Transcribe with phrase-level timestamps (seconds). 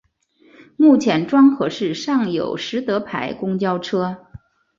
[0.77, 4.25] 目前庄河市尚有实德牌公交车。